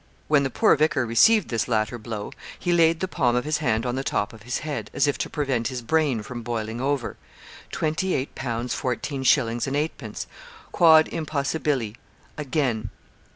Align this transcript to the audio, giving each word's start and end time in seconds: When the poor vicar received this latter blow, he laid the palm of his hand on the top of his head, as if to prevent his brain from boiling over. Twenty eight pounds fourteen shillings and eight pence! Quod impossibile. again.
When 0.27 0.41
the 0.41 0.49
poor 0.49 0.75
vicar 0.75 1.05
received 1.05 1.49
this 1.49 1.67
latter 1.67 1.99
blow, 1.99 2.31
he 2.57 2.73
laid 2.73 3.01
the 3.01 3.07
palm 3.07 3.35
of 3.35 3.45
his 3.45 3.59
hand 3.59 3.85
on 3.85 3.93
the 3.93 4.03
top 4.03 4.33
of 4.33 4.41
his 4.41 4.57
head, 4.65 4.89
as 4.95 5.05
if 5.05 5.15
to 5.19 5.29
prevent 5.29 5.67
his 5.67 5.83
brain 5.83 6.23
from 6.23 6.41
boiling 6.41 6.81
over. 6.81 7.17
Twenty 7.69 8.15
eight 8.15 8.33
pounds 8.33 8.73
fourteen 8.73 9.21
shillings 9.21 9.67
and 9.67 9.75
eight 9.75 9.95
pence! 9.99 10.25
Quod 10.71 11.05
impossibile. 11.09 11.93
again. 12.35 12.89